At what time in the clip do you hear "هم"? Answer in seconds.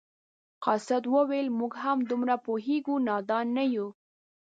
1.83-1.97